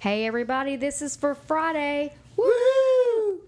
Hey, 0.00 0.26
everybody, 0.26 0.76
this 0.76 1.02
is 1.02 1.16
for 1.16 1.34
Friday. 1.34 2.12
Woo! 2.36 3.40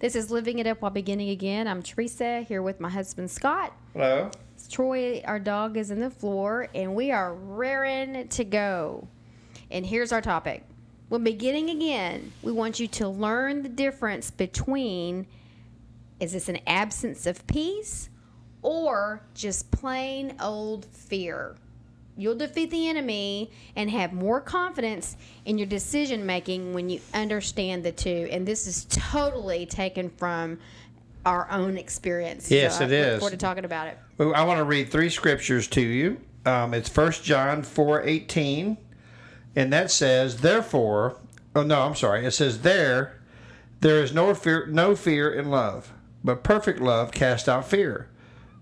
This 0.00 0.14
is 0.14 0.30
Living 0.30 0.58
It 0.58 0.66
Up 0.66 0.82
While 0.82 0.90
Beginning 0.90 1.30
Again. 1.30 1.66
I'm 1.66 1.82
Teresa 1.82 2.42
here 2.42 2.60
with 2.60 2.78
my 2.78 2.90
husband 2.90 3.30
Scott. 3.30 3.72
Hello. 3.94 4.30
It's 4.54 4.68
Troy, 4.68 5.22
our 5.24 5.38
dog, 5.38 5.78
is 5.78 5.90
in 5.90 5.98
the 5.98 6.10
floor, 6.10 6.68
and 6.74 6.94
we 6.94 7.10
are 7.10 7.32
raring 7.32 8.28
to 8.28 8.44
go. 8.44 9.08
And 9.70 9.86
here's 9.86 10.12
our 10.12 10.20
topic. 10.20 10.62
When 11.08 11.24
beginning 11.24 11.70
again, 11.70 12.34
we 12.42 12.52
want 12.52 12.78
you 12.78 12.86
to 12.88 13.08
learn 13.08 13.62
the 13.62 13.70
difference 13.70 14.30
between 14.30 15.26
is 16.20 16.34
this 16.34 16.50
an 16.50 16.58
absence 16.66 17.24
of 17.24 17.46
peace 17.46 18.10
or 18.60 19.22
just 19.32 19.70
plain 19.70 20.36
old 20.38 20.84
fear? 20.84 21.56
You'll 22.16 22.34
defeat 22.36 22.70
the 22.70 22.88
enemy 22.88 23.50
and 23.74 23.90
have 23.90 24.12
more 24.12 24.40
confidence 24.40 25.16
in 25.46 25.56
your 25.56 25.66
decision 25.66 26.26
making 26.26 26.74
when 26.74 26.90
you 26.90 27.00
understand 27.14 27.84
the 27.84 27.92
two. 27.92 28.28
And 28.30 28.46
this 28.46 28.66
is 28.66 28.86
totally 28.90 29.64
taken 29.66 30.10
from 30.10 30.58
our 31.24 31.50
own 31.50 31.78
experience. 31.78 32.50
Yes, 32.50 32.78
so 32.78 32.84
it 32.84 32.88
I 32.88 32.90
look 32.90 33.06
is. 33.14 33.18
forward 33.20 33.30
to 33.30 33.36
talking 33.38 33.64
about 33.64 33.86
it. 33.86 33.98
Well, 34.18 34.34
I 34.34 34.44
want 34.44 34.58
to 34.58 34.64
read 34.64 34.90
three 34.90 35.08
scriptures 35.08 35.68
to 35.68 35.80
you. 35.80 36.20
Um, 36.44 36.74
it's 36.74 36.88
First 36.88 37.22
John 37.24 37.62
four 37.62 38.02
eighteen, 38.02 38.76
and 39.54 39.72
that 39.72 39.90
says, 39.90 40.38
"Therefore, 40.38 41.16
oh 41.54 41.62
no, 41.62 41.82
I'm 41.82 41.94
sorry. 41.94 42.26
It 42.26 42.32
says 42.32 42.62
there, 42.62 43.20
there 43.80 44.02
is 44.02 44.12
no 44.12 44.34
fear, 44.34 44.66
no 44.66 44.96
fear 44.96 45.32
in 45.32 45.50
love, 45.50 45.92
but 46.24 46.42
perfect 46.42 46.80
love 46.80 47.12
casts 47.12 47.48
out 47.48 47.68
fear, 47.68 48.08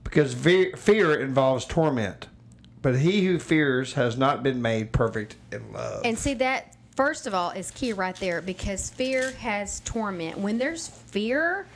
because 0.04 0.34
fe- 0.34 0.72
fear 0.72 1.18
involves 1.18 1.64
torment. 1.64 2.28
But 2.82 2.98
he 2.98 3.26
who 3.26 3.38
fears 3.38 3.94
has 3.94 4.16
not 4.16 4.42
been 4.42 4.62
made 4.62 4.92
perfect 4.92 5.36
in 5.52 5.72
love." 5.72 6.02
And 6.04 6.18
see 6.18 6.34
that 6.34 6.76
first 6.96 7.26
of 7.26 7.34
all 7.34 7.50
is 7.50 7.70
key 7.70 7.92
right 7.92 8.16
there 8.16 8.40
because 8.40 8.90
fear 8.90 9.32
has 9.32 9.80
torment. 9.80 10.38
When 10.38 10.58
there's 10.58 10.88
fear, 10.88 11.66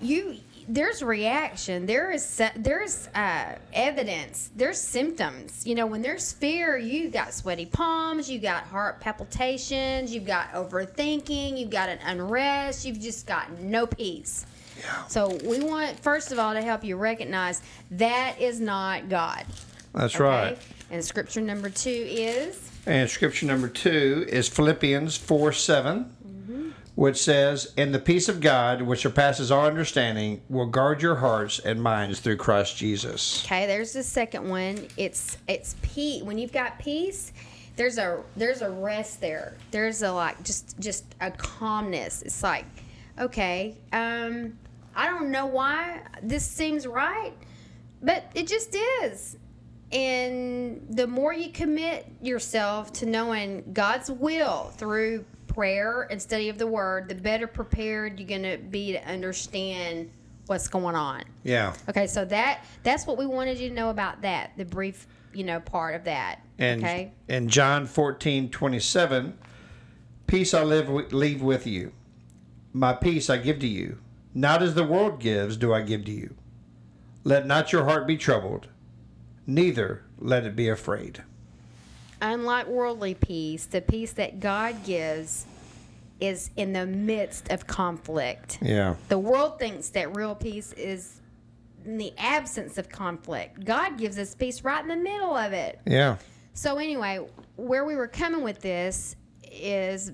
you 0.00 0.38
there's 0.68 1.02
reaction. 1.02 1.86
There 1.86 2.10
is 2.10 2.40
there's 2.56 3.08
uh, 3.14 3.56
evidence. 3.72 4.50
There's 4.56 4.80
symptoms. 4.80 5.66
You 5.66 5.74
know, 5.74 5.86
when 5.86 6.02
there's 6.02 6.32
fear, 6.32 6.76
you 6.76 7.08
got 7.10 7.34
sweaty 7.34 7.66
palms, 7.66 8.30
you 8.30 8.38
got 8.38 8.64
heart 8.64 9.00
palpitations, 9.00 10.14
you've 10.14 10.26
got 10.26 10.52
overthinking, 10.52 11.58
you've 11.58 11.70
got 11.70 11.88
an 11.88 11.98
unrest, 12.04 12.84
you've 12.84 13.00
just 13.00 13.26
got 13.26 13.50
no 13.60 13.86
peace. 13.86 14.46
Yeah. 14.78 15.06
So 15.06 15.38
we 15.44 15.60
want 15.60 15.98
first 16.00 16.32
of 16.32 16.38
all 16.38 16.54
to 16.54 16.62
help 16.62 16.84
you 16.84 16.96
recognize 16.96 17.62
that 17.92 18.40
is 18.40 18.60
not 18.60 19.08
God. 19.08 19.44
That's 19.94 20.14
okay? 20.14 20.24
right. 20.24 20.58
And 20.90 21.04
scripture 21.04 21.40
number 21.40 21.70
two 21.70 21.90
is 21.90 22.70
And 22.86 23.08
scripture 23.08 23.46
number 23.46 23.68
two 23.68 24.26
is 24.28 24.48
Philippians 24.48 25.16
4 25.16 25.52
7, 25.52 26.76
which 26.94 27.16
says, 27.16 27.72
And 27.76 27.94
the 27.94 27.98
peace 27.98 28.28
of 28.28 28.40
God, 28.40 28.82
which 28.82 29.00
surpasses 29.00 29.50
all 29.50 29.66
understanding, 29.66 30.42
will 30.48 30.66
guard 30.66 31.00
your 31.00 31.16
hearts 31.16 31.58
and 31.58 31.82
minds 31.82 32.20
through 32.20 32.36
Christ 32.36 32.76
Jesus. 32.76 33.44
Okay, 33.46 33.66
there's 33.66 33.92
the 33.92 34.02
second 34.02 34.48
one. 34.48 34.86
It's 34.96 35.38
it's 35.48 35.76
peace. 35.82 36.22
When 36.22 36.38
you've 36.38 36.52
got 36.52 36.78
peace, 36.78 37.32
there's 37.76 37.98
a 37.98 38.22
there's 38.36 38.60
a 38.62 38.70
rest 38.70 39.20
there. 39.20 39.56
There's 39.70 40.02
a 40.02 40.12
like 40.12 40.42
just 40.42 40.78
just 40.78 41.04
a 41.20 41.30
calmness. 41.30 42.22
It's 42.22 42.42
like, 42.42 42.66
okay, 43.18 43.76
um, 43.92 44.58
I 44.94 45.06
don't 45.06 45.30
know 45.30 45.46
why 45.46 46.02
this 46.22 46.46
seems 46.46 46.86
right, 46.86 47.32
but 48.02 48.30
it 48.34 48.46
just 48.46 48.76
is. 49.02 49.36
And 49.92 50.86
the 50.88 51.06
more 51.06 51.32
you 51.32 51.50
commit 51.50 52.06
yourself 52.22 52.92
to 52.94 53.06
knowing 53.06 53.62
God's 53.72 54.10
will 54.10 54.72
through 54.76 55.24
prayer 55.46 56.08
and 56.10 56.20
study 56.20 56.48
of 56.48 56.58
the 56.58 56.66
Word, 56.66 57.08
the 57.08 57.14
better 57.14 57.46
prepared 57.46 58.18
you're 58.18 58.28
going 58.28 58.42
to 58.42 58.56
be 58.56 58.92
to 58.92 59.06
understand 59.06 60.10
what's 60.46 60.68
going 60.68 60.94
on. 60.94 61.24
Yeah. 61.44 61.74
Okay, 61.88 62.06
so 62.06 62.24
that 62.26 62.64
that's 62.82 63.06
what 63.06 63.18
we 63.18 63.26
wanted 63.26 63.58
you 63.58 63.68
to 63.68 63.74
know 63.74 63.90
about 63.90 64.22
that, 64.22 64.52
the 64.56 64.64
brief, 64.64 65.06
you 65.32 65.44
know, 65.44 65.60
part 65.60 65.94
of 65.94 66.04
that. 66.04 66.40
And 66.58 66.82
okay. 66.82 67.12
in 67.28 67.48
John 67.48 67.86
14 67.86 68.50
27, 68.50 69.38
peace 70.26 70.54
I 70.54 70.62
live, 70.62 70.88
leave 71.12 71.42
with 71.42 71.66
you. 71.66 71.92
My 72.72 72.94
peace 72.94 73.28
I 73.28 73.36
give 73.36 73.58
to 73.60 73.66
you. 73.66 73.98
Not 74.34 74.62
as 74.62 74.74
the 74.74 74.84
world 74.84 75.20
gives, 75.20 75.58
do 75.58 75.74
I 75.74 75.82
give 75.82 76.06
to 76.06 76.10
you. 76.10 76.34
Let 77.22 77.46
not 77.46 77.70
your 77.70 77.84
heart 77.84 78.06
be 78.06 78.16
troubled, 78.16 78.68
neither 79.46 80.04
let 80.18 80.44
it 80.44 80.56
be 80.56 80.68
afraid. 80.68 81.22
Unlike 82.20 82.68
worldly 82.68 83.14
peace, 83.14 83.66
the 83.66 83.80
peace 83.80 84.12
that 84.12 84.40
God 84.40 84.84
gives 84.84 85.46
is 86.20 86.50
in 86.56 86.72
the 86.72 86.86
midst 86.86 87.50
of 87.50 87.66
conflict. 87.66 88.58
Yeah. 88.62 88.94
The 89.08 89.18
world 89.18 89.58
thinks 89.58 89.88
that 89.90 90.16
real 90.16 90.36
peace 90.36 90.72
is 90.74 91.20
in 91.84 91.98
the 91.98 92.12
absence 92.16 92.78
of 92.78 92.88
conflict. 92.88 93.64
God 93.64 93.98
gives 93.98 94.18
us 94.18 94.34
peace 94.34 94.62
right 94.62 94.80
in 94.80 94.88
the 94.88 94.96
middle 94.96 95.36
of 95.36 95.52
it. 95.52 95.80
Yeah. 95.84 96.16
So 96.54 96.78
anyway, 96.78 97.26
where 97.56 97.84
we 97.84 97.96
were 97.96 98.06
coming 98.06 98.42
with 98.42 98.60
this 98.60 99.16
is 99.50 100.12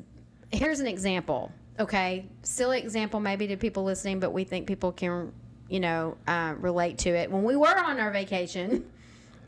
here's 0.51 0.81
an 0.81 0.87
example. 0.87 1.53
Okay, 1.79 2.27
silly 2.43 2.81
example 2.81 3.21
maybe 3.21 3.47
to 3.49 3.57
people 3.57 3.85
listening, 3.85 4.19
but 4.19 4.33
we 4.33 4.45
think 4.45 4.67
people 4.67 4.93
can, 4.93 5.33
you 5.69 5.81
know, 5.81 6.17
uh, 6.27 6.55
relate 6.59 6.99
to 6.99 7.11
it. 7.11 7.31
When 7.31 7.45
we 7.45 7.55
were 7.55 7.79
on 7.79 8.01
our 8.01 8.11
vacation, 8.11 8.91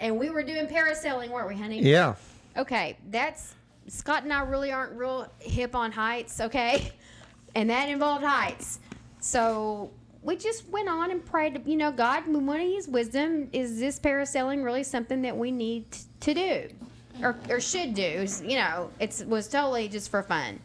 and 0.01 0.19
we 0.19 0.31
were 0.31 0.43
doing 0.43 0.67
parasailing, 0.67 1.31
weren't 1.31 1.49
we, 1.49 1.57
honey? 1.57 1.81
Yeah. 1.81 2.15
Okay, 2.57 2.97
that's 3.11 3.55
Scott 3.87 4.25
and 4.25 4.33
I 4.33 4.43
really 4.43 4.73
aren't 4.73 4.93
real 4.97 5.31
hip 5.39 5.77
on 5.77 5.93
heights, 5.93 6.41
okay? 6.41 6.93
And 7.57 7.69
that 7.69 7.89
involved 7.89 8.25
heights. 8.25 8.79
So 9.19 9.91
we 10.23 10.37
just 10.37 10.69
went 10.69 10.89
on 10.89 11.11
and 11.11 11.27
prayed, 11.27 11.63
you 11.67 11.77
know, 11.77 11.91
God, 11.91 12.29
we 12.29 12.37
want 12.37 12.61
to 12.61 12.65
use 12.65 12.87
wisdom. 12.87 13.49
Is 13.53 13.81
this 13.81 13.99
parasailing 13.99 14.63
really 14.63 14.85
something 14.85 15.23
that 15.23 15.37
we 15.37 15.51
need 15.51 15.85
to 16.21 16.33
do 16.33 16.69
or, 17.21 17.37
or 17.49 17.59
should 17.59 17.95
do? 17.95 18.25
You 18.45 18.57
know, 18.59 18.91
it 19.01 19.25
was 19.27 19.49
totally 19.49 19.89
just 19.89 20.13
for 20.13 20.23
fun. 20.23 20.61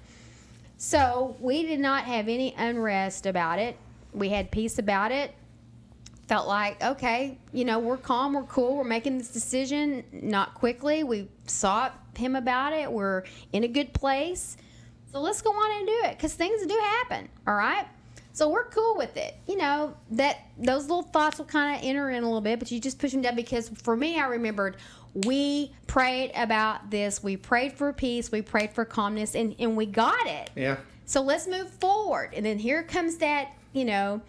So 0.78 1.35
we 1.40 1.63
did 1.63 1.79
not 1.79 2.03
have 2.03 2.28
any 2.28 2.53
unrest 2.56 3.25
about 3.25 3.57
it. 3.57 3.78
We 4.13 4.29
had 4.29 4.51
peace 4.51 4.78
about 4.78 5.12
it 5.12 5.34
felt 6.28 6.47
like 6.47 6.84
okay 6.84 7.38
you 7.53 7.63
know 7.63 7.78
we're 7.78 7.97
calm 7.97 8.34
we're 8.34 8.44
cool 8.44 8.78
we're 8.78 8.84
making 8.84 9.18
this 9.18 9.30
decision 9.30 10.03
not 10.12 10.53
quickly. 10.53 11.03
We 11.03 11.28
sought 11.46 12.00
him 12.18 12.36
about 12.36 12.74
it. 12.74 12.91
We're 12.91 13.24
in 13.53 13.63
a 13.63 13.68
good 13.68 13.94
place. 13.94 14.58
So 15.12 15.19
let's 15.19 15.41
go 15.41 15.52
on 15.52 15.80
and 15.80 15.88
do 15.88 16.02
it 16.06 16.18
because 16.18 16.34
things 16.34 16.66
do 16.66 16.78
happen 16.81 17.30
all 17.47 17.56
right? 17.56 17.86
So 18.34 18.50
we're 18.50 18.66
cool 18.66 18.97
with 18.97 19.16
it. 19.16 19.36
You 19.47 19.58
know 19.58 19.96
that 20.12 20.40
those 20.58 20.84
little 20.84 21.03
thoughts 21.03 21.38
will 21.38 21.46
kind 21.46 21.78
of 21.78 21.88
enter 21.88 22.09
in 22.09 22.24
a 22.24 22.25
little 22.25 22.42
bit 22.42 22.59
but 22.59 22.72
you 22.72 22.80
just 22.80 23.00
push 23.00 23.12
them 23.12 23.22
down 23.22 23.36
because 23.36 23.69
for 23.69 23.96
me 23.96 24.19
i 24.19 24.25
remembered 24.25 24.78
we 25.16 25.74
prayed 25.88 26.31
about 26.36 26.92
this. 26.92 27.24
We 27.24 27.38
prayed 27.38 27.74
for 27.74 27.94
peace. 27.94 28.31
We 28.31 28.42
prayed 28.42 28.74
for 28.74 28.84
calmness 28.84 29.34
and, 29.34 29.56
and 29.59 29.78
we 29.78 29.86
got 29.86 30.28
it. 30.28 30.50
Yeah. 30.56 30.78
so 31.06 31.22
let's 31.22 31.47
move 31.47 31.69
forward. 31.69 32.34
And 32.34 32.46
then 32.46 32.59
here 32.59 32.84
comes 32.84 33.16
that, 33.18 33.53
you 33.72 33.86
know, 33.86 34.22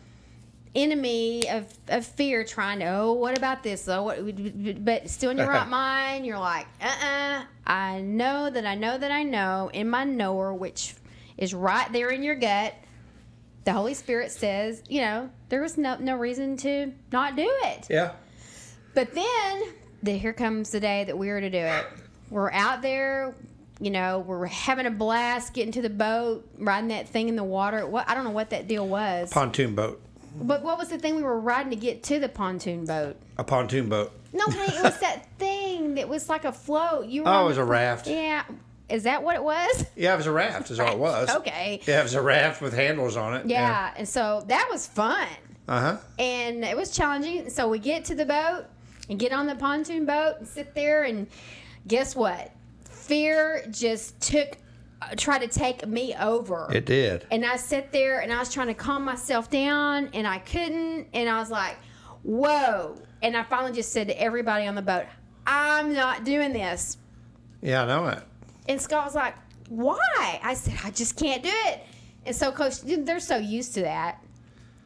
enemy 0.77 1.49
of, 1.49 1.67
of 1.89 2.07
fear 2.07 2.45
trying 2.45 2.81
to, 2.81 2.87
oh, 2.87 3.13
what 3.15 3.37
about 3.37 3.63
this? 3.63 3.85
though? 3.85 4.03
what, 4.03 4.85
but 4.85 5.09
still 5.09 5.31
in 5.31 5.39
your 5.39 5.49
right 5.49 5.69
mind, 5.69 6.27
you're 6.27 6.39
like, 6.39 6.67
uh 6.81 6.87
uh 6.87 7.43
I 7.67 8.01
know 8.01 8.49
that 8.51 8.67
I 8.67 8.75
know 8.75 8.97
that 8.97 9.11
I 9.11 9.23
know 9.23 9.71
in 9.73 9.89
my 9.89 10.05
knower, 10.05 10.55
which 10.55 10.95
is 11.37 11.53
right 11.53 11.91
there 11.93 12.11
in 12.11 12.23
your 12.23 12.37
gut. 12.37 12.75
The 13.65 13.73
Holy 13.73 13.95
Spirit 13.95 14.31
says, 14.31 14.83
you 14.89 15.01
know, 15.01 15.31
there 15.49 15.61
was 15.61 15.77
no, 15.77 15.97
no 15.97 16.15
reason 16.15 16.57
to 16.59 16.93
not 17.11 17.35
do 17.35 17.51
it. 17.65 17.87
Yeah. 17.91 18.13
But 18.95 19.13
then 19.13 19.63
the, 20.03 20.13
here 20.13 20.33
comes 20.33 20.71
the 20.71 20.79
day 20.79 21.05
that 21.05 21.19
we 21.19 21.31
are 21.31 21.41
to 21.41 21.51
do 21.51 21.59
it. 21.59 21.87
We're 22.31 22.53
out 22.53 22.81
there, 22.81 23.35
you 23.81 23.91
know, 23.91 24.21
we're 24.21 24.47
having 24.47 24.87
a 24.87 24.91
blast 24.91 25.53
getting 25.53 25.73
to 25.73 25.83
the 25.83 25.91
boat, 25.91 26.49
riding 26.59 26.89
that 26.89 27.09
thing 27.09 27.29
in 27.29 27.35
the 27.35 27.45
water. 27.45 27.87
What 27.87 28.09
I 28.09 28.15
don't 28.15 28.25
know 28.25 28.31
what 28.31 28.51
that 28.51 28.69
deal 28.69 28.87
was. 28.87 29.31
Pontoon 29.33 29.75
boat. 29.75 30.01
But 30.41 30.63
what 30.63 30.79
was 30.79 30.89
the 30.89 30.99
thing 30.99 31.17
we 31.17 31.23
were 31.23 31.39
riding 31.41 31.71
to 31.71 31.77
get 31.77 32.03
to 32.05 32.19
the 32.19 32.29
pontoon 32.29 32.85
boat? 32.85 33.17
A 33.39 33.45
pontoon 33.45 33.89
boat. 33.89 34.13
No, 34.33 34.45
honey, 34.47 34.77
it 34.77 34.83
was 34.83 34.99
that 35.01 35.27
thing 35.39 35.95
that 35.95 36.09
was 36.09 36.29
like 36.29 36.45
a 36.45 36.53
float. 36.53 37.07
You 37.07 37.23
were 37.23 37.29
Oh, 37.29 37.33
on 37.33 37.45
it 37.45 37.49
was 37.49 37.57
the- 37.57 37.63
a 37.63 37.67
raft. 37.67 38.07
Yeah. 38.07 38.45
Is 38.89 39.03
that 39.03 39.23
what 39.25 39.35
it 39.35 39.43
was? 39.43 39.85
Yeah, 39.97 40.15
it 40.15 40.17
was 40.19 40.27
a 40.27 40.33
raft, 40.33 40.71
is 40.71 40.79
all 40.79 40.93
it 40.93 40.99
was. 40.99 41.29
Okay. 41.37 41.81
Yeah, 41.87 42.01
it 42.01 42.03
was 42.05 42.15
a 42.15 42.23
raft 42.23 42.63
with 42.63 42.73
handles 42.73 43.17
on 43.17 43.35
it. 43.35 43.47
Yeah. 43.47 43.93
And 43.97 44.09
so 44.09 44.45
that 44.49 44.69
was 44.71 44.87
fun. 44.87 45.27
Uh 45.69 45.81
huh. 45.81 45.97
and 46.21 46.65
it 46.65 46.77
was 46.77 46.93
challenging. 46.93 47.51
So 47.51 47.67
we 47.69 47.81
get 47.81 48.05
to 48.05 48.15
the 48.15 48.25
boat 48.25 48.67
and 49.09 49.19
get 49.19 49.33
on 49.33 49.47
the 49.49 49.57
pontoon 49.57 50.07
boat 50.07 50.37
and 50.39 50.47
sit 50.47 50.75
there, 50.77 51.03
and 51.03 51.27
guess 51.89 52.15
what? 52.15 52.53
Fear 52.89 53.67
just 53.71 54.21
took, 54.21 54.57
tried 55.17 55.41
to 55.41 55.49
take 55.49 55.87
me 55.87 56.15
over. 56.19 56.69
It 56.73 56.87
did. 56.87 57.27
and 57.31 57.45
I 57.45 57.57
sat 57.57 57.93
there 57.93 58.21
and 58.21 58.33
I 58.33 58.39
was 58.39 58.53
trying 58.53 58.69
to 58.69 58.75
calm 58.75 59.05
myself 59.05 59.51
down, 59.51 60.11
and 60.15 60.27
I 60.27 60.39
couldn't. 60.39 61.09
And 61.13 61.29
I 61.29 61.39
was 61.39 61.51
like, 61.51 61.77
"Whoa!" 62.23 62.97
And 63.23 63.37
I 63.37 63.43
finally 63.45 63.73
just 63.73 63.93
said 63.93 64.09
to 64.09 64.21
everybody 64.21 64.67
on 64.67 64.75
the 64.75 64.83
boat, 64.83 65.05
"I'm 65.47 65.93
not 65.95 66.25
doing 66.25 66.53
this." 66.53 66.99
Yeah, 67.63 67.83
I 67.83 67.87
know 67.87 68.07
it. 68.09 68.23
And 68.69 68.81
Scott 68.81 69.05
was 69.05 69.15
like, 69.15 69.35
why? 69.69 70.41
I 70.43 70.55
said, 70.55 70.75
I 70.85 70.91
just 70.91 71.17
can't 71.17 71.43
do 71.43 71.51
it. 71.53 71.81
And 72.25 72.35
so, 72.35 72.53
coach, 72.53 72.81
they're 72.83 73.21
so 73.21 73.37
used 73.37 73.75
to 73.75 73.83
that. 73.83 74.23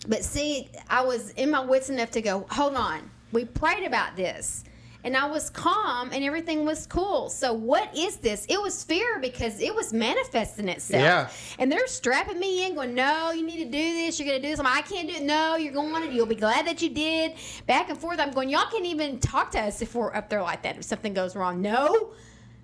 But 0.09 0.25
see, 0.25 0.69
I 0.89 1.03
was 1.03 1.31
in 1.33 1.51
my 1.51 1.61
wits 1.61 1.91
enough 1.91 2.11
to 2.13 2.23
go, 2.23 2.47
hold 2.51 2.75
on. 2.77 3.11
We 3.33 3.45
prayed 3.45 3.85
about 3.85 4.17
this. 4.17 4.65
And 5.02 5.17
I 5.17 5.26
was 5.26 5.49
calm 5.49 6.11
and 6.12 6.23
everything 6.23 6.67
was 6.67 6.87
cool. 6.87 7.31
So, 7.31 7.52
what 7.55 7.97
is 7.97 8.17
this? 8.17 8.44
It 8.49 8.61
was 8.61 8.85
fear 8.85 9.19
because 9.19 9.61
it 9.61 9.75
was 9.75 9.93
manifesting 9.93 10.69
itself. 10.69 11.02
Yeah. 11.02 11.29
And 11.58 11.73
they're 11.73 11.87
strapping 11.87 12.38
me 12.38 12.67
in, 12.67 12.75
going, 12.75 12.94
No, 12.94 13.31
you 13.31 13.44
need 13.44 13.64
to 13.64 13.70
do 13.70 13.94
this. 13.94 14.19
You're 14.19 14.29
going 14.29 14.41
to 14.41 14.47
do 14.47 14.50
this. 14.50 14.58
I'm 14.58 14.67
like, 14.67 14.85
I 14.85 14.88
can't 14.88 15.08
do 15.08 15.14
it. 15.14 15.23
No, 15.23 15.56
you're 15.56 15.73
going 15.73 16.06
to. 16.06 16.14
You'll 16.14 16.26
be 16.26 16.35
glad 16.35 16.67
that 16.67 16.82
you 16.82 16.91
did. 16.91 17.35
Back 17.67 17.88
and 17.88 17.99
forth. 17.99 18.20
I'm 18.20 18.31
going, 18.31 18.50
Y'all 18.50 18.70
can't 18.70 18.85
even 18.85 19.19
talk 19.20 19.50
to 19.52 19.61
us 19.61 19.81
if 19.81 19.94
we're 19.94 20.14
up 20.14 20.29
there 20.29 20.43
like 20.43 20.62
that, 20.62 20.76
if 20.76 20.85
something 20.85 21.14
goes 21.14 21.35
wrong. 21.35 21.62
No. 21.62 22.11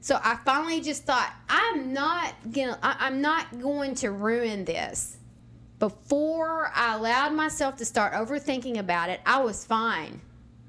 So 0.01 0.21
I 0.23 0.37
finally 0.45 0.81
just 0.81 1.05
thought, 1.05 1.33
I'm 1.49 1.93
not 1.93 2.35
gonna 2.53 2.79
I, 2.83 2.97
I'm 3.01 3.21
not 3.21 3.61
going 3.61 3.95
to 3.97 4.11
ruin 4.13 4.65
this. 4.65 5.17
Before 5.79 6.71
I 6.75 6.95
allowed 6.95 7.33
myself 7.33 7.77
to 7.79 7.85
start 7.85 8.13
overthinking 8.13 8.79
about 8.79 9.11
it, 9.11 9.21
I 9.27 9.41
was 9.43 9.65
fine. 9.65 10.21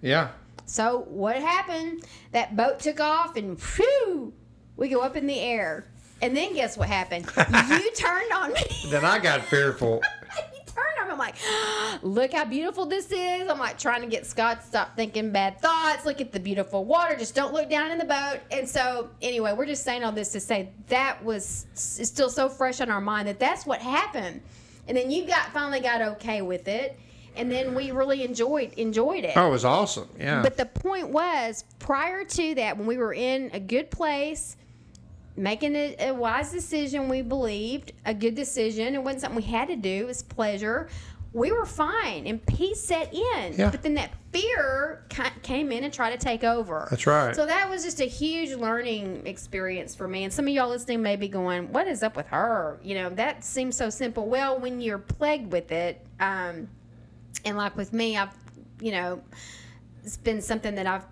Yeah. 0.02 0.30
So 0.68 1.06
what 1.08 1.38
happened? 1.38 2.04
That 2.34 2.56
boat 2.56 2.80
took 2.80 3.00
off 3.00 3.38
and 3.38 3.60
whew, 3.60 4.34
we 4.76 4.90
go 4.90 5.00
up 5.00 5.16
in 5.16 5.26
the 5.26 5.40
air. 5.40 5.86
And 6.22 6.36
then 6.36 6.54
guess 6.54 6.78
what 6.78 6.90
happened? 6.90 7.26
you 7.38 7.92
turned 7.96 8.32
on 8.34 8.52
me. 8.52 8.64
Then 8.90 9.06
I 9.06 9.20
got 9.20 9.44
fearful. 9.44 10.02
you 10.38 10.60
turned 10.66 10.86
on 11.00 11.08
me. 11.08 11.14
I'm 11.14 11.18
like, 11.18 11.36
look 12.04 12.34
how 12.34 12.44
beautiful 12.44 12.86
this 12.86 13.12
is. 13.12 13.48
I'm 13.48 13.60
like 13.60 13.78
trying 13.78 14.02
to 14.02 14.08
get 14.08 14.26
Scott 14.26 14.62
to 14.62 14.68
stop 14.68 14.96
thinking 14.98 15.32
bad 15.32 15.62
thoughts. 15.62 16.06
Look 16.06 16.20
at 16.20 16.34
the 16.34 16.40
beautiful 16.40 16.84
water. 16.84 17.16
Just 17.16 17.34
don't 17.34 17.54
look 17.54 17.70
down 17.70 17.92
in 17.92 17.98
the 17.98 18.06
boat. 18.06 18.40
And 18.52 18.68
so 18.68 19.10
anyway, 19.22 19.54
we're 19.54 19.68
just 19.68 19.86
saying 19.86 20.04
all 20.04 20.12
this 20.12 20.34
to 20.34 20.40
say 20.42 20.72
that 20.88 21.24
was 21.24 21.66
still 21.76 22.30
so 22.30 22.50
fresh 22.50 22.82
on 22.82 22.90
our 22.90 23.02
mind 23.02 23.30
that 23.30 23.40
that's 23.40 23.66
what 23.66 23.80
happened. 23.80 24.42
And 24.88 24.98
then 24.98 25.12
you 25.12 25.26
got 25.26 25.54
finally 25.54 25.80
got 25.80 26.02
okay 26.02 26.42
with 26.42 26.68
it. 26.68 27.00
And 27.38 27.52
then 27.52 27.76
we 27.76 27.92
really 27.92 28.24
enjoyed 28.24 28.74
enjoyed 28.74 29.24
it. 29.24 29.38
Oh, 29.38 29.48
it 29.48 29.52
was 29.52 29.66
awesome. 29.66 30.10
Yeah. 30.20 30.42
But 30.42 30.58
the 30.58 30.66
point 30.66 31.10
was, 31.10 31.64
prior 31.80 32.24
to 32.24 32.56
that, 32.56 32.78
when 32.78 32.88
we 32.88 32.98
were 32.98 33.14
in 33.14 33.50
a 33.54 33.60
good 33.60 33.92
place, 33.92 34.58
making 35.36 35.76
a, 35.76 35.96
a 36.00 36.12
wise 36.14 36.52
decision, 36.52 37.10
we 37.10 37.22
believed 37.22 37.94
a 38.06 38.14
good 38.14 38.36
decision. 38.36 38.96
It 38.96 39.04
wasn't 39.04 39.22
something 39.22 39.38
we 39.38 39.44
had 39.44 39.68
to 39.68 39.76
do. 39.76 40.04
It 40.04 40.08
was 40.08 40.24
pleasure. 40.24 40.90
We 41.34 41.52
were 41.52 41.66
fine, 41.66 42.26
and 42.26 42.44
peace 42.48 42.84
set 42.84 43.14
in. 43.14 43.54
Yeah. 43.56 43.70
But 43.70 43.84
then 43.84 43.94
that 43.96 44.12
fear 44.32 45.06
came 45.44 45.72
in 45.72 45.84
and 45.84 45.94
tried 45.94 46.12
to 46.12 46.18
take 46.18 46.44
over. 46.44 46.88
That's 46.90 47.06
right. 47.06 47.36
So 47.36 47.46
that 47.46 47.70
was 47.70 47.84
just 47.84 48.00
a 48.00 48.06
huge 48.06 48.56
learning 48.58 49.28
experience 49.28 49.94
for 49.94 50.08
me. 50.08 50.24
And 50.24 50.34
some 50.34 50.48
of 50.48 50.54
y'all 50.54 50.70
listening 50.70 51.02
may 51.02 51.16
be 51.16 51.28
going, 51.28 51.72
"What 51.72 51.86
is 51.88 52.02
up 52.02 52.16
with 52.16 52.28
her?" 52.28 52.80
You 52.82 52.96
know, 52.96 53.10
that 53.12 53.44
seems 53.44 53.76
so 53.76 53.90
simple. 53.90 54.26
Well, 54.26 54.58
when 54.58 54.82
you're 54.82 54.98
plagued 54.98 55.52
with 55.52 55.72
it, 55.72 56.04
um, 56.20 56.70
and 57.46 57.58
like 57.58 57.76
with 57.76 57.94
me, 57.94 58.18
I've, 58.18 58.34
you 58.80 58.92
know, 58.92 59.22
it's 60.04 60.18
been 60.18 60.42
something 60.42 60.76
that 60.76 60.88
I've 60.88 61.06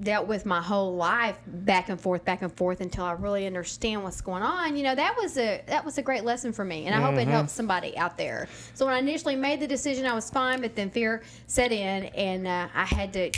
dealt 0.00 0.26
with 0.26 0.44
my 0.44 0.60
whole 0.60 0.96
life, 0.96 1.38
back 1.46 1.88
and 1.88 2.00
forth, 2.00 2.24
back 2.24 2.42
and 2.42 2.52
forth, 2.52 2.80
until 2.80 3.04
I 3.04 3.12
really 3.12 3.46
understand 3.46 4.02
what's 4.02 4.20
going 4.20 4.42
on. 4.42 4.76
You 4.76 4.82
know, 4.82 4.94
that 4.94 5.16
was 5.16 5.38
a 5.38 5.62
that 5.66 5.84
was 5.84 5.98
a 5.98 6.02
great 6.02 6.24
lesson 6.24 6.52
for 6.52 6.64
me, 6.64 6.86
and 6.86 6.94
I 6.94 7.00
hope 7.00 7.18
it 7.18 7.28
helps 7.28 7.52
somebody 7.52 7.96
out 7.96 8.16
there. 8.16 8.48
So 8.74 8.86
when 8.86 8.94
I 8.94 8.98
initially 8.98 9.36
made 9.36 9.60
the 9.60 9.66
decision, 9.66 10.06
I 10.06 10.14
was 10.14 10.28
fine, 10.28 10.60
but 10.60 10.74
then 10.74 10.90
fear 10.90 11.22
set 11.46 11.72
in, 11.72 12.04
and 12.04 12.46
uh, 12.46 12.68
I 12.74 12.84
had 12.84 13.12
to 13.12 13.30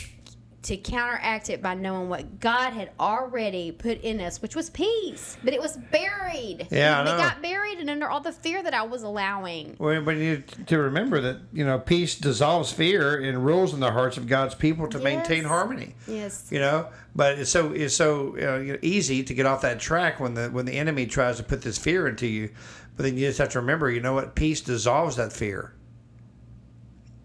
to 0.64 0.76
counteract 0.78 1.50
it 1.50 1.60
by 1.60 1.74
knowing 1.74 2.08
what 2.08 2.40
God 2.40 2.72
had 2.72 2.90
already 2.98 3.70
put 3.70 4.00
in 4.00 4.20
us, 4.20 4.40
which 4.40 4.56
was 4.56 4.70
peace, 4.70 5.36
but 5.44 5.52
it 5.52 5.60
was 5.60 5.76
buried. 5.76 6.66
Yeah, 6.70 7.00
I 7.00 7.02
it 7.02 7.18
got 7.18 7.42
buried, 7.42 7.78
and 7.78 7.90
under 7.90 8.08
all 8.08 8.20
the 8.20 8.32
fear 8.32 8.62
that 8.62 8.72
I 8.72 8.82
was 8.82 9.02
allowing. 9.02 9.76
Well, 9.78 10.00
but 10.02 10.16
you 10.16 10.36
need 10.36 10.66
to 10.68 10.78
remember 10.78 11.20
that 11.20 11.38
you 11.52 11.64
know 11.64 11.78
peace 11.78 12.14
dissolves 12.16 12.72
fear 12.72 13.20
and 13.20 13.44
rules 13.44 13.74
in 13.74 13.80
the 13.80 13.92
hearts 13.92 14.16
of 14.16 14.26
God's 14.26 14.54
people 14.54 14.88
to 14.88 14.98
maintain 14.98 15.44
harmony. 15.44 15.94
Yes. 16.08 16.48
You 16.50 16.60
know, 16.60 16.88
but 17.14 17.38
it's 17.38 17.50
so 17.50 17.72
it's 17.72 17.94
so 17.94 18.34
uh, 18.40 18.58
you 18.58 18.72
know, 18.72 18.78
easy 18.80 19.22
to 19.22 19.34
get 19.34 19.44
off 19.44 19.60
that 19.62 19.78
track 19.80 20.18
when 20.18 20.34
the 20.34 20.48
when 20.48 20.64
the 20.64 20.78
enemy 20.78 21.06
tries 21.06 21.36
to 21.36 21.42
put 21.42 21.60
this 21.62 21.76
fear 21.76 22.08
into 22.08 22.26
you. 22.26 22.50
But 22.96 23.02
then 23.02 23.18
you 23.18 23.26
just 23.26 23.38
have 23.38 23.50
to 23.50 23.60
remember, 23.60 23.90
you 23.90 24.00
know 24.00 24.14
what? 24.14 24.34
Peace 24.34 24.60
dissolves 24.60 25.16
that 25.16 25.32
fear. 25.32 25.74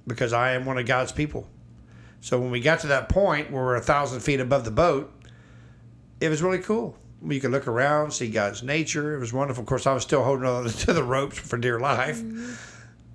Because 0.08 0.34
I 0.34 0.52
am 0.52 0.66
one 0.66 0.78
of 0.78 0.88
God's 0.88 1.12
people. 1.12 1.48
So 2.22 2.40
when 2.40 2.52
we 2.52 2.60
got 2.60 2.80
to 2.82 2.88
that 2.88 3.10
point 3.10 3.52
where 3.52 3.64
we're 3.64 3.76
a 3.76 3.82
thousand 3.82 4.20
feet 4.22 4.40
above 4.40 4.66
the 4.66 4.72
boat, 4.72 5.12
it 6.20 6.30
was 6.30 6.42
really 6.42 6.60
cool. 6.60 6.98
You 7.26 7.40
could 7.40 7.52
look 7.52 7.68
around, 7.68 8.12
see 8.12 8.30
God's 8.30 8.64
nature. 8.64 9.16
It 9.16 9.20
was 9.20 9.34
wonderful. 9.34 9.62
Of 9.62 9.68
course, 9.68 9.86
I 9.86 9.94
was 9.94 10.04
still 10.04 10.24
holding 10.24 10.46
on 10.46 10.70
to 10.70 10.94
the 10.94 11.04
ropes 11.04 11.38
for 11.38 11.58
dear 11.58 11.80
life. 11.80 12.18
Mm-hmm. 12.18 12.54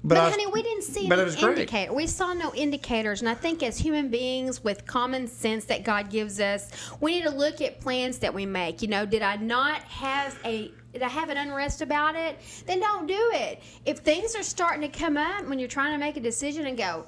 But, 0.06 0.18
I 0.18 0.26
was- 0.26 0.34
honey, 0.34 0.46
we 0.46 0.62
didn't 0.62 0.82
see 0.82 1.10
any 1.10 1.16
great. 1.16 1.40
indicator. 1.40 1.94
We 1.94 2.06
saw 2.06 2.34
no 2.34 2.54
indicators, 2.54 3.22
and 3.22 3.28
I 3.28 3.34
think 3.34 3.62
as 3.62 3.78
human 3.78 4.10
beings 4.10 4.62
with 4.62 4.84
common 4.86 5.26
sense 5.26 5.64
that 5.66 5.82
God 5.82 6.10
gives 6.10 6.40
us, 6.40 6.70
we 7.00 7.14
need 7.14 7.22
to 7.24 7.30
look 7.30 7.62
at 7.62 7.80
plans 7.80 8.18
that 8.18 8.34
we 8.34 8.44
make. 8.44 8.82
You 8.82 8.88
know, 8.88 9.06
did 9.06 9.22
I 9.22 9.36
not 9.36 9.80
have 9.84 10.38
a 10.44 10.70
did 10.92 11.02
I 11.02 11.08
have 11.08 11.28
an 11.28 11.38
unrest 11.38 11.80
about 11.80 12.14
it? 12.14 12.38
Then 12.66 12.78
don't 12.78 13.08
do 13.08 13.30
it. 13.34 13.60
If 13.84 13.98
things 13.98 14.36
are 14.36 14.44
starting 14.44 14.82
to 14.82 14.88
come 14.88 15.16
up 15.16 15.44
when 15.46 15.58
you're 15.58 15.68
trying 15.68 15.92
to 15.92 15.98
make 15.98 16.16
a 16.16 16.20
decision 16.20 16.66
and 16.66 16.78
go, 16.78 17.04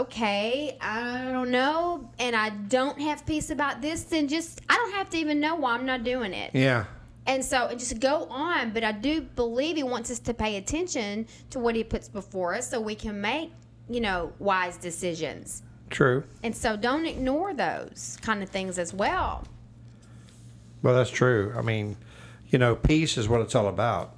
okay, 0.00 0.76
I 0.80 1.30
don't 1.32 1.50
know, 1.50 2.10
and 2.18 2.34
I 2.36 2.50
don't 2.50 3.00
have 3.00 3.24
peace 3.26 3.50
about 3.50 3.80
this, 3.82 4.04
then 4.04 4.28
just 4.28 4.60
I 4.68 4.74
don't 4.74 4.92
have 4.94 5.10
to 5.10 5.16
even 5.18 5.40
know 5.40 5.54
why 5.54 5.74
I'm 5.74 5.86
not 5.86 6.04
doing 6.04 6.32
it. 6.32 6.50
yeah. 6.54 6.84
And 7.26 7.42
so 7.42 7.68
and 7.68 7.78
just 7.78 8.00
go 8.00 8.24
on. 8.24 8.72
But 8.72 8.84
I 8.84 8.92
do 8.92 9.22
believe 9.22 9.76
he 9.76 9.82
wants 9.82 10.10
us 10.10 10.18
to 10.20 10.34
pay 10.34 10.56
attention 10.56 11.26
to 11.50 11.58
what 11.58 11.74
he 11.74 11.82
puts 11.82 12.06
before 12.06 12.54
us 12.54 12.68
so 12.68 12.78
we 12.78 12.94
can 12.94 13.18
make, 13.18 13.50
you 13.88 14.00
know, 14.02 14.32
wise 14.38 14.76
decisions. 14.76 15.62
True. 15.88 16.24
And 16.42 16.54
so 16.54 16.76
don't 16.76 17.06
ignore 17.06 17.54
those 17.54 18.18
kind 18.20 18.42
of 18.42 18.50
things 18.50 18.78
as 18.78 18.92
well. 18.92 19.46
Well, 20.82 20.94
that's 20.94 21.08
true. 21.08 21.54
I 21.56 21.62
mean, 21.62 21.96
you 22.50 22.58
know, 22.58 22.76
peace 22.76 23.16
is 23.16 23.26
what 23.26 23.40
it's 23.40 23.54
all 23.54 23.68
about. 23.68 24.14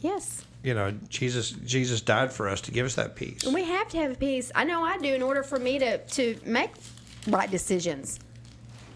Yes. 0.00 0.44
You 0.62 0.74
know, 0.74 0.92
Jesus 1.08 1.50
Jesus 1.50 2.00
died 2.00 2.32
for 2.32 2.48
us 2.48 2.60
to 2.62 2.70
give 2.72 2.84
us 2.84 2.96
that 2.96 3.14
peace. 3.14 3.44
And 3.44 3.54
we 3.54 3.64
have 3.64 3.88
to 3.88 3.98
have 3.98 4.18
peace. 4.18 4.50
I 4.54 4.64
know 4.64 4.82
I 4.82 4.98
do 4.98 5.14
in 5.14 5.22
order 5.22 5.42
for 5.42 5.58
me 5.58 5.78
to, 5.78 5.98
to 5.98 6.38
make 6.44 6.70
right 7.28 7.50
decisions. 7.50 8.18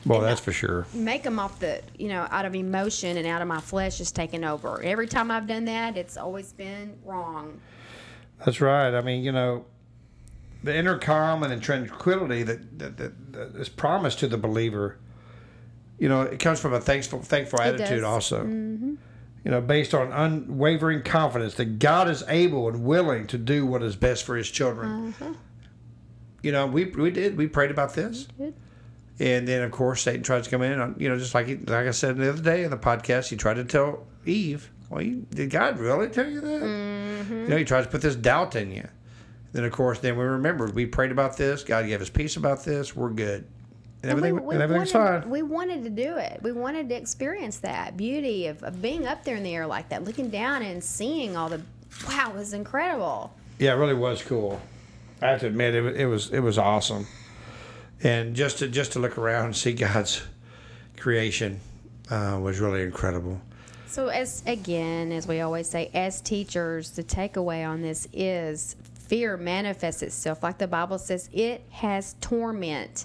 Well, 0.05 0.21
that's 0.21 0.41
for 0.41 0.51
sure. 0.51 0.87
Make 0.93 1.23
them 1.23 1.39
off 1.39 1.61
the, 1.61 1.81
you 1.97 2.09
know, 2.09 2.27
out 2.31 2.45
of 2.45 2.57
emotion 2.57 3.17
and 3.17 3.27
out 3.27 3.41
of 3.41 3.47
my 3.47 3.61
flesh 3.61 4.01
is 4.01 4.11
taking 4.11 4.43
over. 4.43 4.83
Every 4.83 5.07
time 5.07 5.31
I've 5.31 5.47
done 5.47 5.67
that, 5.67 5.97
it's 5.97 6.17
always 6.17 6.53
been 6.53 6.99
wrong. 7.05 7.61
That's 8.45 8.61
right. 8.61 8.93
I 8.93 9.01
mean, 9.01 9.23
you 9.23 9.31
know, 9.31 9.65
the 10.65 10.75
inner 10.77 10.99
calm 10.99 11.45
and 11.45 11.53
the 11.53 11.61
tranquility 11.61 12.43
that, 12.43 12.79
that, 12.81 12.97
that, 12.97 13.33
that 13.33 13.57
is 13.57 13.69
promised 13.69 14.19
to 14.21 14.27
the 14.27 14.37
believer, 14.37 14.99
you 15.99 16.09
know, 16.09 16.23
it 16.23 16.41
comes 16.41 16.59
from 16.59 16.73
a 16.73 16.81
thankful 16.81 17.21
thankful 17.21 17.61
It 17.61 17.75
attitude 17.75 18.01
does. 18.01 18.05
also. 18.05 18.43
Mm-hmm. 18.45 18.95
You 19.45 19.51
know, 19.51 19.61
based 19.61 19.93
on 19.93 20.13
unwavering 20.13 21.03
confidence 21.03 21.55
that 21.55 21.81
God 21.81 22.09
is 22.09 22.23
able 22.29 22.69
and 22.69 22.85
willing 22.85 23.27
to 23.27 23.39
do 23.39 23.67
what 23.67 23.83
is 23.83 23.97
best 23.97 24.25
for 24.25 24.37
His 24.37 24.49
children. 24.49 25.13
Mm-hmm. 25.13 25.33
You 26.43 26.53
know, 26.53 26.67
we 26.67 26.87
we 26.87 27.11
did 27.11 27.37
we 27.37 27.47
prayed 27.49 27.71
about 27.71 27.95
this, 27.95 28.29
and 29.19 29.49
then 29.49 29.63
of 29.63 29.71
course 29.71 30.03
Satan 30.03 30.23
tries 30.23 30.45
to 30.45 30.51
come 30.51 30.63
in. 30.63 30.81
On, 30.81 30.97
you 30.99 31.09
know, 31.09 31.19
just 31.19 31.35
like 31.35 31.47
he, 31.47 31.57
like 31.57 31.87
I 31.87 31.91
said 31.91 32.17
the 32.17 32.29
other 32.29 32.43
day 32.43 32.65
in 32.65 32.71
the 32.71 32.77
podcast, 32.77 33.29
he 33.29 33.37
tried 33.37 33.55
to 33.55 33.65
tell 33.65 34.07
Eve, 34.25 34.71
"Well, 34.91 35.03
you, 35.03 35.27
did 35.31 35.51
God 35.51 35.79
really 35.79 36.09
tell 36.09 36.29
you 36.29 36.41
that?" 36.41 36.63
Mm-hmm. 36.63 37.43
You 37.43 37.49
know, 37.49 37.57
he 37.57 37.65
tries 37.65 37.85
to 37.85 37.91
put 37.91 38.03
this 38.03 38.17
doubt 38.17 38.57
in 38.57 38.73
you. 38.73 38.89
Then 39.53 39.65
of 39.65 39.73
course, 39.73 39.99
then 39.99 40.17
we 40.17 40.25
remembered 40.25 40.75
we 40.75 40.87
prayed 40.87 41.13
about 41.13 41.37
this. 41.37 41.63
God 41.63 41.87
gave 41.87 42.01
us 42.01 42.11
peace 42.11 42.37
about 42.37 42.65
this. 42.65 42.97
We're 42.97 43.11
good, 43.11 43.47
and 44.03 44.11
everything 44.11 44.35
we, 44.35 44.41
we 44.41 44.55
and 44.55 44.63
everything's 44.63 44.93
wanted, 44.93 45.23
fine. 45.23 45.31
We 45.31 45.43
wanted 45.43 45.85
to 45.85 45.91
do 45.91 46.17
it. 46.17 46.41
We 46.43 46.53
wanted 46.53 46.89
to 46.89 46.95
experience 46.97 47.59
that 47.59 47.97
beauty 47.97 48.49
of, 48.49 48.63
of 48.63 48.83
being 48.83 49.07
up 49.07 49.25
there 49.25 49.37
in 49.37 49.43
the 49.43 49.55
air 49.55 49.67
like 49.67 49.89
that, 49.91 50.05
looking 50.05 50.29
down 50.29 50.63
and 50.63 50.83
seeing 50.83 51.37
all 51.37 51.49
the. 51.49 51.63
Wow, 52.09 52.31
it 52.31 52.37
was 52.37 52.53
incredible. 52.53 53.35
Yeah, 53.59 53.75
it 53.75 53.77
really 53.77 53.95
was 53.95 54.23
cool. 54.23 54.61
I 55.21 55.29
have 55.29 55.41
to 55.41 55.47
admit, 55.47 55.75
it, 55.75 55.97
it 55.97 56.07
was 56.07 56.31
it 56.31 56.41
was 56.41 56.59
awesome, 56.59 57.07
and 58.03 58.35
just 58.35 58.59
to 58.59 58.69
just 58.69 58.93
to 58.93 58.99
look 58.99 59.19
around 59.19 59.47
and 59.47 59.57
see 59.57 59.73
God's 59.73 60.23
creation 60.97 61.61
uh, 62.11 62.39
was 62.43 62.59
really 62.59 62.83
incredible. 62.83 63.41
So, 63.87 64.09
as 64.09 64.43
again, 64.47 65.13
as 65.13 65.29
we 65.29 65.43
always 65.43 65.69
say, 65.69 65.91
as 65.95 66.21
teachers, 66.21 66.91
the 66.91 67.05
takeaway 67.05 67.69
on 67.69 67.83
this 67.83 68.09
is 68.13 68.75
fear 68.95 69.37
manifests 69.37 70.03
itself. 70.03 70.43
Like 70.43 70.57
the 70.57 70.67
Bible 70.67 70.99
says, 70.99 71.29
it 71.33 71.63
has 71.71 72.17
torment. 72.23 73.05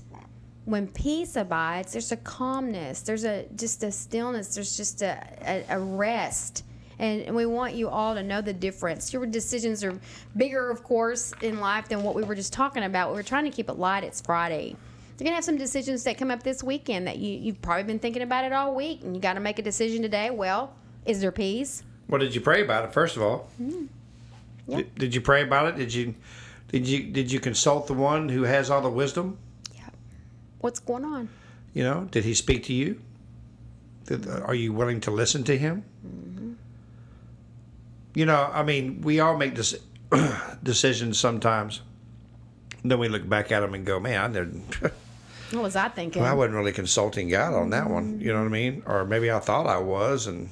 When 0.67 0.89
peace 0.89 1.37
abides, 1.37 1.93
there's 1.93 2.11
a 2.11 2.17
calmness, 2.17 2.99
there's 2.99 3.23
a 3.23 3.45
just 3.55 3.83
a 3.83 3.91
stillness, 3.91 4.53
there's 4.53 4.75
just 4.75 5.01
a, 5.01 5.17
a, 5.41 5.63
a 5.69 5.79
rest. 5.79 6.65
And, 6.99 7.21
and 7.21 7.33
we 7.33 7.45
want 7.45 7.73
you 7.73 7.87
all 7.87 8.13
to 8.15 8.21
know 8.21 8.41
the 8.41 8.51
difference. 8.51 9.13
Your 9.13 9.25
decisions 9.25 9.81
are 9.85 9.97
bigger, 10.35 10.69
of 10.69 10.83
course, 10.83 11.33
in 11.41 11.61
life 11.61 11.87
than 11.87 12.03
what 12.03 12.15
we 12.15 12.23
were 12.23 12.35
just 12.35 12.51
talking 12.51 12.83
about. 12.83 13.11
We 13.11 13.15
were 13.15 13.23
trying 13.23 13.45
to 13.45 13.49
keep 13.49 13.69
it 13.69 13.77
light. 13.77 14.03
It's 14.03 14.19
Friday. 14.19 14.75
You're 15.17 15.23
gonna 15.23 15.35
have 15.35 15.45
some 15.45 15.57
decisions 15.57 16.03
that 16.03 16.17
come 16.17 16.31
up 16.31 16.43
this 16.43 16.61
weekend 16.61 17.07
that 17.07 17.17
you, 17.17 17.31
you've 17.39 17.61
probably 17.61 17.83
been 17.83 17.99
thinking 17.99 18.23
about 18.23 18.43
it 18.43 18.51
all 18.51 18.75
week, 18.75 19.03
and 19.05 19.15
you 19.15 19.21
got 19.21 19.35
to 19.35 19.39
make 19.39 19.59
a 19.59 19.61
decision 19.61 20.01
today. 20.01 20.31
Well, 20.31 20.73
Is 21.05 21.21
there 21.21 21.31
peace? 21.31 21.83
Well, 22.09 22.19
did 22.19 22.35
you 22.35 22.41
pray 22.41 22.61
about 22.61 22.83
it 22.83 22.91
first 22.91 23.15
of 23.15 23.21
all? 23.21 23.49
Mm-hmm. 23.61 23.85
Yeah. 24.67 24.77
Did, 24.77 24.95
did 24.95 25.15
you 25.15 25.21
pray 25.21 25.43
about 25.43 25.67
it? 25.67 25.77
Did 25.77 25.93
you 25.93 26.13
did 26.67 26.85
you 26.85 27.03
did 27.03 27.31
you 27.31 27.39
consult 27.39 27.87
the 27.87 27.93
one 27.93 28.27
who 28.27 28.43
has 28.43 28.69
all 28.69 28.81
the 28.81 28.89
wisdom? 28.89 29.37
What's 30.67 30.81
going 30.81 31.05
on? 31.05 31.29
You 31.73 31.85
know, 31.85 32.09
did 32.11 32.25
he 32.25 32.33
speak 32.33 32.65
to 32.65 32.73
you? 32.73 33.01
Did, 34.03 34.27
are 34.27 34.53
you 34.53 34.73
willing 34.73 34.99
to 34.99 35.11
listen 35.11 35.45
to 35.45 35.57
him? 35.57 35.85
You 38.13 38.25
know, 38.25 38.51
I 38.53 38.63
mean, 38.63 38.99
we 38.99 39.21
all 39.21 39.37
make 39.37 39.55
this 39.55 39.79
decisions 40.63 41.17
sometimes. 41.17 41.79
Then 42.83 42.99
we 42.99 43.07
look 43.07 43.29
back 43.29 43.49
at 43.53 43.61
them 43.61 43.75
and 43.75 43.85
go, 43.85 43.97
"Man, 43.97 44.19
I 44.19 44.33
didn't." 44.33 44.77
What 45.51 45.63
was 45.63 45.77
I 45.77 45.87
thinking? 45.87 46.21
Well, 46.21 46.31
I 46.31 46.35
wasn't 46.35 46.55
really 46.55 46.73
consulting 46.73 47.29
God 47.29 47.53
on 47.53 47.69
that 47.69 47.89
one. 47.89 48.19
You 48.19 48.33
know 48.33 48.39
what 48.39 48.47
I 48.47 48.49
mean? 48.49 48.83
Or 48.85 49.05
maybe 49.05 49.31
I 49.31 49.39
thought 49.39 49.67
I 49.67 49.77
was, 49.77 50.27
and 50.27 50.49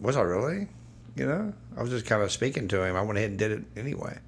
was 0.00 0.16
I 0.16 0.20
really? 0.20 0.68
You 1.16 1.26
know, 1.26 1.52
I 1.76 1.82
was 1.82 1.90
just 1.90 2.06
kind 2.06 2.22
of 2.22 2.30
speaking 2.30 2.68
to 2.68 2.84
him. 2.84 2.94
I 2.94 3.02
went 3.02 3.18
ahead 3.18 3.30
and 3.30 3.38
did 3.40 3.50
it 3.50 3.64
anyway. 3.76 4.20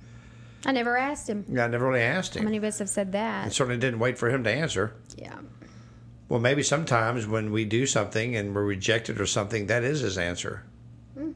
I 0.66 0.72
never 0.72 0.96
asked 0.96 1.28
him. 1.28 1.44
Yeah, 1.48 1.64
I 1.64 1.68
never 1.68 1.88
really 1.88 2.02
asked 2.02 2.34
him. 2.34 2.40
How 2.40 2.46
him. 2.46 2.52
many 2.52 2.56
of 2.58 2.64
us 2.64 2.78
have 2.78 2.88
said 2.88 3.12
that? 3.12 3.44
And 3.44 3.52
certainly 3.52 3.78
didn't 3.78 3.98
wait 3.98 4.18
for 4.18 4.30
him 4.30 4.44
to 4.44 4.50
answer. 4.50 4.94
Yeah. 5.16 5.38
Well, 6.28 6.40
maybe 6.40 6.62
sometimes 6.62 7.26
when 7.26 7.52
we 7.52 7.64
do 7.64 7.86
something 7.86 8.34
and 8.36 8.54
we're 8.54 8.64
rejected 8.64 9.20
or 9.20 9.26
something, 9.26 9.66
that 9.66 9.84
is 9.84 10.00
his 10.00 10.18
answer. 10.18 10.64
Hmm. 11.16 11.32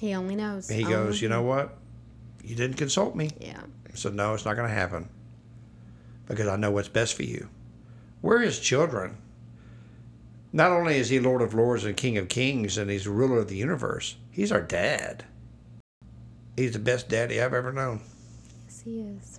He 0.00 0.14
only 0.14 0.36
knows. 0.36 0.68
He 0.68 0.84
Only 0.84 0.94
goes, 0.94 1.22
you 1.22 1.28
know 1.28 1.42
what? 1.42 1.76
You 2.42 2.56
didn't 2.56 2.76
consult 2.76 3.14
me. 3.14 3.30
Yeah. 3.40 3.60
So 3.94 4.10
no, 4.10 4.34
it's 4.34 4.44
not 4.44 4.56
going 4.56 4.68
to 4.68 4.74
happen 4.74 5.08
because 6.26 6.48
I 6.48 6.56
know 6.56 6.70
what's 6.70 6.88
best 6.88 7.14
for 7.14 7.24
you. 7.24 7.48
We're 8.22 8.40
his 8.40 8.58
children. 8.58 9.18
Not 10.52 10.70
only 10.70 10.96
is 10.96 11.08
he 11.08 11.18
Lord 11.18 11.42
of 11.42 11.54
Lords 11.54 11.84
and 11.84 11.96
King 11.96 12.18
of 12.18 12.28
Kings 12.28 12.78
and 12.78 12.90
he's 12.90 13.06
ruler 13.08 13.38
of 13.38 13.48
the 13.48 13.56
universe, 13.56 14.16
he's 14.30 14.52
our 14.52 14.62
dad. 14.62 15.24
He's 16.56 16.72
the 16.72 16.78
best 16.78 17.08
daddy 17.08 17.40
I've 17.40 17.54
ever 17.54 17.72
known. 17.72 18.00
Yes, 18.64 18.82
he 18.84 19.00
is. 19.00 19.38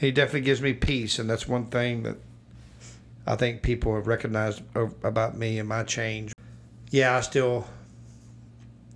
He 0.00 0.10
definitely 0.12 0.40
gives 0.40 0.62
me 0.62 0.72
peace, 0.72 1.18
and 1.18 1.28
that's 1.28 1.46
one 1.46 1.66
thing 1.66 2.04
that 2.04 2.16
I 3.26 3.36
think 3.36 3.60
people 3.60 3.94
have 3.94 4.06
recognized 4.06 4.62
about 4.74 5.36
me 5.36 5.58
and 5.58 5.68
my 5.68 5.82
change. 5.82 6.32
Yeah, 6.90 7.14
I 7.14 7.20
still, 7.20 7.66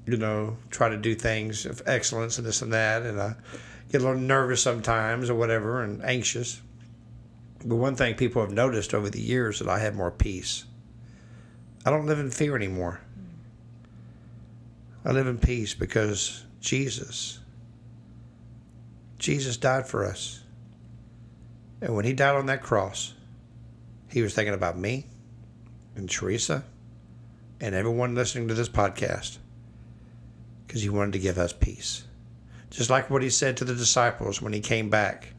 you 0.07 0.17
know, 0.17 0.57
try 0.71 0.89
to 0.89 0.97
do 0.97 1.15
things 1.15 1.67
of 1.67 1.83
excellence 1.85 2.39
and 2.39 2.47
this 2.47 2.63
and 2.63 2.73
that, 2.73 3.03
and 3.03 3.21
I 3.21 3.35
get 3.93 4.01
a 4.01 4.05
little 4.07 4.19
nervous 4.19 4.63
sometimes 4.63 5.29
or 5.29 5.35
whatever 5.35 5.83
and 5.83 6.03
anxious. 6.03 6.63
But 7.63 7.77
one 7.77 7.97
thing 7.97 8.15
people 8.15 8.41
have 8.41 8.51
noticed 8.51 8.95
over 8.95 9.11
the 9.11 9.21
years 9.21 9.59
that 9.59 9.69
I 9.69 9.81
have 9.81 9.95
more 9.95 10.11
peace. 10.11 10.65
I 11.85 11.91
don't 11.91 12.07
live 12.07 12.19
in 12.19 12.31
fear 12.31 12.57
anymore. 12.57 13.03
I 15.05 15.13
live 15.13 15.27
in 15.27 15.37
peace 15.37 15.75
because 15.75 16.47
Jesus, 16.61 17.41
Jesus 19.19 19.59
died 19.59 19.87
for 19.87 20.07
us. 20.07 20.41
And 21.85 21.95
when 21.95 22.07
he 22.07 22.15
died 22.15 22.35
on 22.35 22.47
that 22.47 22.63
cross, 22.63 23.13
he 24.11 24.23
was 24.23 24.33
thinking 24.33 24.55
about 24.55 24.79
me 24.79 25.07
and 25.95 26.09
Teresa 26.09 26.65
and 27.61 27.75
everyone 27.75 28.15
listening 28.15 28.49
to 28.49 28.55
this 28.55 28.71
podcast 28.71 29.37
because 30.67 30.81
he 30.81 30.89
wanted 30.89 31.13
to 31.13 31.19
give 31.19 31.37
us 31.37 31.53
peace. 31.53 32.05
Just 32.71 32.89
like 32.89 33.11
what 33.11 33.21
he 33.21 33.29
said 33.29 33.59
to 33.59 33.67
the 33.67 33.75
disciples 33.75 34.41
when 34.41 34.55
he 34.55 34.61
came 34.61 34.89
back, 34.89 35.35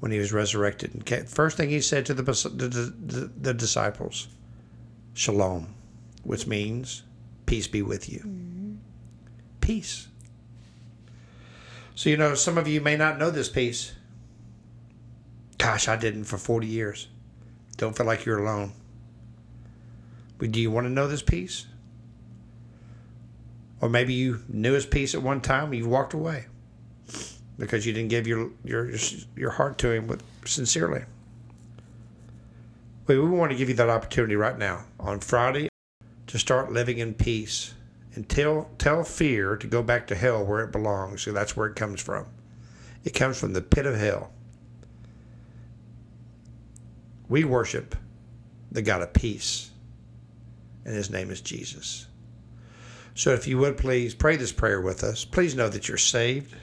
when 0.00 0.10
he 0.10 0.18
was 0.18 0.32
resurrected. 0.32 0.94
And 0.94 1.28
First 1.28 1.58
thing 1.58 1.68
he 1.68 1.82
said 1.82 2.06
to 2.06 2.14
the, 2.14 2.22
the, 2.22 2.68
the, 2.68 3.30
the 3.38 3.54
disciples, 3.54 4.28
Shalom, 5.12 5.74
which 6.24 6.46
means 6.46 7.02
peace 7.44 7.68
be 7.68 7.82
with 7.82 8.08
you. 8.08 8.20
Mm-hmm. 8.20 8.74
Peace. 9.60 10.08
So, 11.94 12.08
you 12.08 12.16
know, 12.16 12.34
some 12.34 12.56
of 12.56 12.66
you 12.66 12.80
may 12.80 12.96
not 12.96 13.18
know 13.18 13.30
this 13.30 13.50
peace. 13.50 13.92
Gosh, 15.76 15.88
I 15.88 15.96
didn't 15.96 16.24
for 16.24 16.38
40 16.38 16.66
years. 16.66 17.06
Don't 17.76 17.94
feel 17.94 18.06
like 18.06 18.24
you're 18.24 18.38
alone. 18.38 18.72
But 20.38 20.50
do 20.50 20.58
you 20.58 20.70
want 20.70 20.86
to 20.86 20.90
know 20.90 21.06
this 21.06 21.20
peace? 21.20 21.66
Or 23.82 23.90
maybe 23.90 24.14
you 24.14 24.40
knew 24.48 24.72
his 24.72 24.86
peace 24.86 25.14
at 25.14 25.20
one 25.20 25.42
time 25.42 25.64
and 25.64 25.74
you 25.74 25.86
walked 25.86 26.14
away 26.14 26.46
because 27.58 27.84
you 27.84 27.92
didn't 27.92 28.08
give 28.08 28.26
your 28.26 28.52
your 28.64 28.90
your 29.36 29.50
heart 29.50 29.76
to 29.80 29.90
him 29.90 30.06
with 30.06 30.22
sincerely. 30.46 31.04
We, 33.06 33.18
we 33.18 33.28
want 33.28 33.52
to 33.52 33.58
give 33.58 33.68
you 33.68 33.74
that 33.74 33.90
opportunity 33.90 34.34
right 34.34 34.56
now 34.56 34.86
on 34.98 35.20
Friday 35.20 35.68
to 36.28 36.38
start 36.38 36.72
living 36.72 36.96
in 36.96 37.12
peace 37.12 37.74
and 38.14 38.26
tell 38.26 38.70
tell 38.78 39.04
fear 39.04 39.58
to 39.58 39.66
go 39.66 39.82
back 39.82 40.06
to 40.06 40.14
hell 40.14 40.42
where 40.42 40.64
it 40.64 40.72
belongs. 40.72 41.20
So 41.20 41.32
that's 41.32 41.54
where 41.54 41.66
it 41.66 41.76
comes 41.76 42.00
from. 42.00 42.28
It 43.04 43.10
comes 43.10 43.38
from 43.38 43.52
the 43.52 43.60
pit 43.60 43.84
of 43.84 43.98
hell. 43.98 44.32
We 47.28 47.44
worship 47.44 47.96
the 48.70 48.82
God 48.82 49.02
of 49.02 49.12
peace, 49.12 49.70
and 50.84 50.94
his 50.94 51.10
name 51.10 51.30
is 51.30 51.40
Jesus. 51.40 52.06
So 53.14 53.32
if 53.32 53.46
you 53.46 53.58
would 53.58 53.78
please 53.78 54.14
pray 54.14 54.36
this 54.36 54.52
prayer 54.52 54.80
with 54.80 55.02
us, 55.02 55.24
please 55.24 55.54
know 55.54 55.68
that 55.68 55.88
you're 55.88 55.96
saved. 55.96 56.54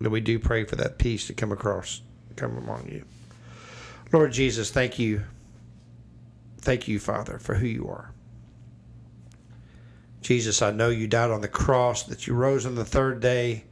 That 0.00 0.10
we 0.10 0.20
do 0.20 0.38
pray 0.38 0.64
for 0.64 0.74
that 0.76 0.98
peace 0.98 1.28
to 1.28 1.32
come 1.32 1.52
across, 1.52 2.02
come 2.34 2.56
among 2.56 2.88
you. 2.88 3.04
Lord 4.12 4.32
Jesus, 4.32 4.70
thank 4.70 4.98
you. 4.98 5.22
Thank 6.58 6.88
you, 6.88 6.98
Father, 6.98 7.38
for 7.38 7.54
who 7.54 7.66
you 7.66 7.88
are. 7.88 8.12
Jesus, 10.20 10.62
I 10.62 10.70
know 10.70 10.88
you 10.88 11.06
died 11.06 11.30
on 11.30 11.40
the 11.40 11.48
cross, 11.48 12.04
that 12.04 12.26
you 12.26 12.34
rose 12.34 12.66
on 12.66 12.74
the 12.74 12.84
third 12.84 13.20
day. 13.20 13.64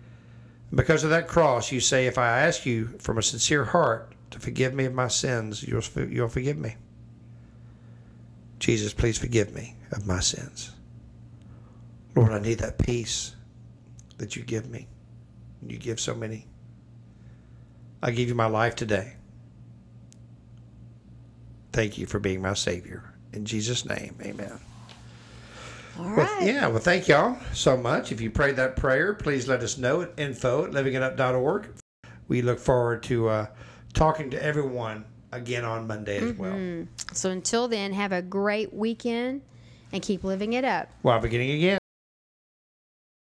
Because 0.73 1.05
of 1.05 1.11
that 1.11 1.29
cross, 1.29 1.73
you 1.73 1.81
say, 1.81 2.07
if 2.07 2.17
I 2.19 2.41
ask 2.41 2.65
you 2.65 2.87
from 2.99 3.19
a 3.19 3.23
sincere 3.23 3.65
heart 3.65 4.13
to 4.31 4.39
forgive 4.39 4.75
me 4.75 4.85
of 4.85 4.95
my 4.95 5.09
sins, 5.09 5.63
you'll, 5.63 5.83
you'll 6.09 6.29
forgive 6.29 6.57
me. 6.59 6.77
Jesus, 8.59 8.93
please 8.93 9.19
forgive 9.19 9.55
me 9.55 9.77
of 9.93 10.07
my 10.07 10.21
sins. 10.21 10.73
Lord, 12.15 12.33
I 12.33 12.41
need 12.41 12.59
that 12.59 12.79
peace 12.79 13.35
that 14.19 14.37
you 14.37 14.43
give 14.43 14.69
me. 14.69 14.87
You 15.67 15.79
give 15.79 16.01
so 16.01 16.15
many. 16.15 16.47
I 18.03 18.11
give 18.11 18.29
you 18.29 18.35
my 18.35 18.47
life 18.47 18.77
today. 18.77 19.15
Thank 21.73 21.99
you 21.99 22.07
for 22.07 22.19
being 22.19 22.43
my 22.43 22.55
Savior. 22.55 23.05
In 23.33 23.45
Jesus' 23.45 23.85
name, 23.85 24.17
amen. 24.23 24.59
All 25.99 26.17
Well, 26.17 26.43
yeah, 26.43 26.67
well, 26.67 26.79
thank 26.79 27.09
y'all 27.09 27.39
so 27.53 27.77
much. 27.77 28.11
If 28.11 28.21
you 28.21 28.31
prayed 28.31 28.57
that 28.57 28.77
prayer, 28.77 29.15
please 29.15 29.47
let 29.47 29.63
us 29.63 29.79
know 29.79 30.03
at 30.03 30.13
info 30.17 30.65
at 30.65 30.73
livingitup.org. 30.73 31.69
We 32.29 32.43
look 32.43 32.59
forward 32.59 33.03
to 33.05 33.29
uh, 33.29 33.47
talking 33.93 34.31
to 34.31 34.43
everyone 34.43 35.05
again 35.33 35.65
on 35.65 35.87
Monday 35.87 36.19
as 36.19 36.37
well. 36.37 36.53
Mm-hmm. 36.53 37.15
So 37.15 37.31
until 37.31 37.69
then, 37.69 37.93
have 37.93 38.13
a 38.13 38.23
great 38.23 38.73
weekend 38.73 39.43
and 39.93 40.03
keep 40.03 40.25
living 40.25 40.53
it 40.53 40.65
up. 40.65 40.91
While 41.03 41.21
beginning 41.21 41.51
again. 41.51 41.80